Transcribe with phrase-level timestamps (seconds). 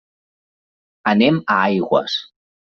[1.13, 2.19] Anem a Aigües.